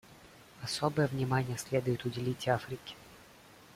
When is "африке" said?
2.47-2.95